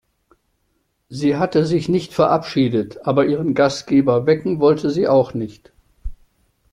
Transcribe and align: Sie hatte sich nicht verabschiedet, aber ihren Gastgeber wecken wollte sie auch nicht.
Sie 1.09 1.37
hatte 1.37 1.63
sich 1.67 1.87
nicht 1.87 2.11
verabschiedet, 2.11 3.05
aber 3.05 3.27
ihren 3.27 3.53
Gastgeber 3.53 4.25
wecken 4.25 4.59
wollte 4.59 4.89
sie 4.89 5.07
auch 5.07 5.35
nicht. 5.35 5.73